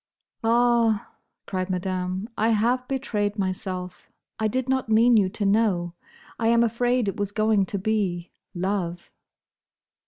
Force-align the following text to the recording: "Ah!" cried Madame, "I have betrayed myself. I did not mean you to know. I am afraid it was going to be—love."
"Ah!" 0.43 1.11
cried 1.45 1.69
Madame, 1.69 2.27
"I 2.35 2.49
have 2.49 2.87
betrayed 2.87 3.37
myself. 3.37 4.09
I 4.39 4.47
did 4.47 4.67
not 4.67 4.89
mean 4.89 5.15
you 5.15 5.29
to 5.29 5.45
know. 5.45 5.93
I 6.39 6.47
am 6.47 6.63
afraid 6.63 7.07
it 7.07 7.17
was 7.17 7.31
going 7.31 7.67
to 7.67 7.77
be—love." 7.77 9.11